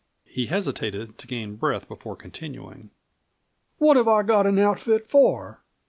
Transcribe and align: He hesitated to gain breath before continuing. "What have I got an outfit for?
He 0.25 0.47
hesitated 0.47 1.19
to 1.19 1.27
gain 1.27 1.57
breath 1.57 1.87
before 1.87 2.15
continuing. 2.15 2.89
"What 3.77 3.97
have 3.97 4.07
I 4.07 4.23
got 4.23 4.47
an 4.47 4.57
outfit 4.57 5.05
for? 5.05 5.61